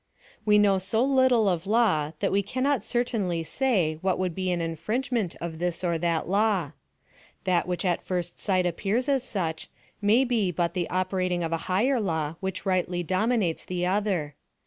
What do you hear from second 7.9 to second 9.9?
first sight appears as such,